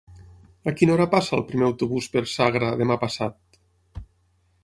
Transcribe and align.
A 0.69 0.71
quina 0.77 0.93
hora 0.93 1.05
passa 1.11 1.35
el 1.39 1.43
primer 1.51 1.67
autobús 1.67 2.09
per 2.15 2.25
Sagra 2.33 2.73
demà 2.81 2.99
passat? 3.05 3.61